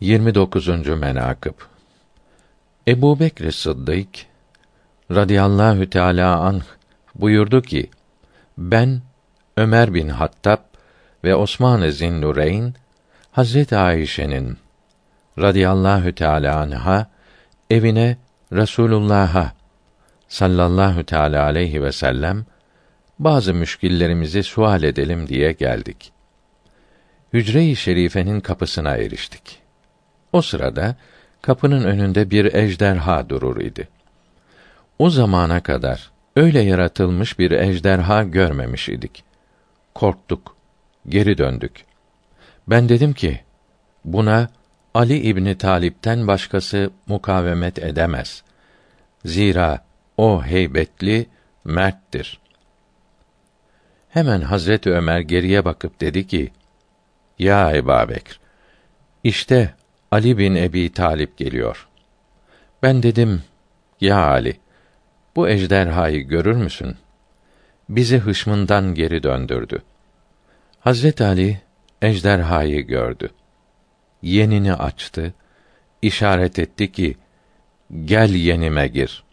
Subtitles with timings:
[0.00, 0.68] 29.
[0.88, 1.54] menakıb
[2.88, 4.08] Ebu Bekr Sıddık
[5.10, 6.62] radıyallahu teala anh
[7.14, 7.90] buyurdu ki
[8.58, 9.02] ben
[9.56, 10.58] Ömer bin Hattab
[11.24, 12.74] ve Osman Zinnureyn
[13.30, 14.58] Hazret Ayşe'nin
[15.38, 17.06] radıyallahu teala anha
[17.70, 18.16] evine
[18.52, 19.52] Resulullah'a
[20.28, 22.46] sallallahu teala aleyhi ve sellem
[23.18, 26.12] bazı müşkillerimizi sual edelim diye geldik.
[27.32, 29.65] Hücre-i şerifenin kapısına eriştik.
[30.36, 30.96] O sırada
[31.42, 33.88] kapının önünde bir ejderha durur idi.
[34.98, 39.24] O zamana kadar öyle yaratılmış bir ejderha görmemiş idik.
[39.94, 40.56] Korktuk,
[41.08, 41.84] geri döndük.
[42.68, 43.40] Ben dedim ki,
[44.04, 44.48] buna
[44.94, 48.42] Ali İbni Talip'ten başkası mukavemet edemez.
[49.24, 49.84] Zira
[50.16, 51.26] o heybetli,
[51.64, 52.40] merttir.
[54.08, 56.52] Hemen Hazreti Ömer geriye bakıp dedi ki,
[57.38, 58.40] Ya Ebu Bekr,
[59.24, 59.74] işte
[60.16, 61.88] Ali bin Ebi Talip geliyor.
[62.82, 63.42] Ben dedim,
[64.00, 64.56] ya Ali,
[65.36, 66.96] bu ejderhayı görür müsün?
[67.88, 69.82] Bizi hışmından geri döndürdü.
[70.80, 71.60] Hazret Ali
[72.02, 73.30] ejderhayı gördü.
[74.22, 75.34] Yenini açtı,
[76.02, 77.16] işaret etti ki,
[78.04, 79.24] gel yenime gir.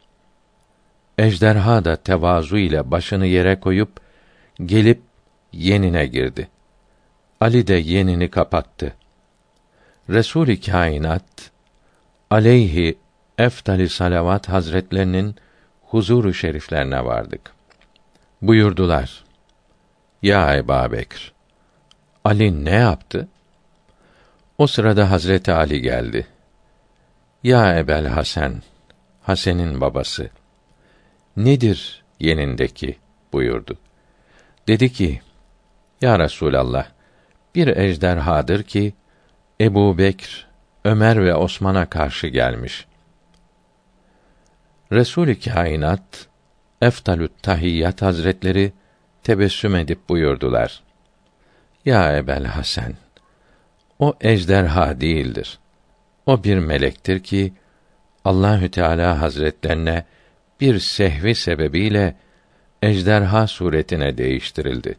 [1.17, 4.00] Ejderha da tevazu ile başını yere koyup,
[4.66, 5.02] gelip
[5.53, 6.47] yenine girdi.
[7.41, 8.95] Ali de yenini kapattı.
[10.09, 11.51] Resul-i Kainat
[12.29, 12.97] aleyhi
[13.37, 15.35] eftali salavat hazretlerinin
[15.81, 17.51] huzuru şeriflerine vardık.
[18.41, 19.23] Buyurdular:
[20.21, 21.33] Ya Ebu Bekr,
[22.25, 23.27] Ali ne yaptı?
[24.57, 26.27] O sırada Hazreti Ali geldi.
[27.43, 28.61] Ya Ebel Hasan,
[29.21, 30.29] Hasan'ın babası.
[31.38, 32.97] Nedir yenindeki?
[33.33, 33.77] buyurdu.
[34.67, 35.21] Dedi ki,
[36.01, 36.88] Ya Resulallah,
[37.55, 38.93] bir ejderhadır ki,
[39.61, 40.47] Ebu Bekr,
[40.85, 42.85] Ömer ve Osman'a karşı gelmiş.
[44.91, 46.27] Resul-i Kainat,
[46.81, 48.73] Eftalü't Tahiyyat Hazretleri
[49.23, 50.83] tebessüm edip buyurdular.
[51.85, 52.94] Ya Ebel Hasan,
[54.00, 55.59] o ejderha değildir.
[56.25, 57.53] O bir melektir ki
[58.25, 60.05] Allahü Teala Hazretlerine
[60.61, 62.16] bir sehvi sebebiyle
[62.81, 64.95] ejderha suretine değiştirildi.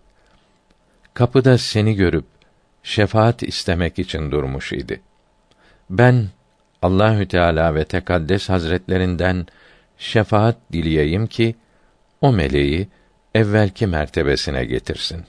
[1.15, 2.34] Kapıda seni görüp
[2.85, 5.01] şefaat istemek için durmuş idi.
[5.91, 6.29] Ben
[6.83, 9.47] Allahü Teala ve Tekaddes Hazretlerinden
[9.99, 11.57] şefaat dileyeyim ki
[12.21, 12.89] o meleği
[13.35, 15.25] evvelki mertebesine getirsin.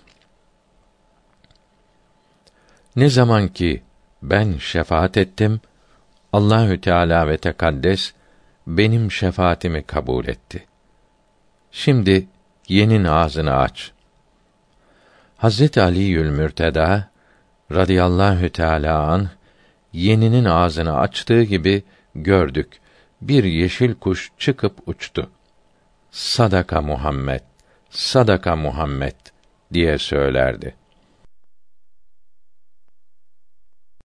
[2.96, 3.84] Ne zaman ki
[4.22, 5.62] ben şefaat ettim,
[6.34, 8.14] Allahü Teala ve Tekaddes
[8.68, 10.66] benim şefaatimi kabul etti.
[11.72, 12.28] Şimdi
[12.68, 13.92] yenin ağzını aç.
[15.38, 17.15] Hazret Ali Yülmürteda
[17.72, 19.30] radıyallahu teala an
[19.94, 21.84] yeninin ağzını açtığı gibi
[22.16, 22.80] gördük.
[23.22, 25.30] Bir yeşil kuş çıkıp uçtu.
[26.12, 27.42] Sadaka Muhammed,
[27.90, 29.16] sadaka Muhammed
[29.74, 30.76] diye söylerdi.